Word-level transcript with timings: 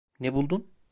Ne 0.19 0.33
buldun? 0.33 0.73